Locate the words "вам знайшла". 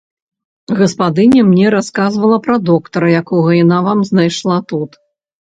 3.89-4.57